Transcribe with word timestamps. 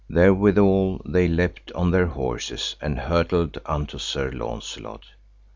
Therewithal, 0.09 1.03
they 1.05 1.27
leapt 1.27 1.71
on 1.73 1.91
their 1.91 2.07
horses 2.07 2.75
and 2.81 2.97
hurtled 2.97 3.59
unto 3.67 3.99
Sir 3.99 4.31
Launcelot. 4.31 5.05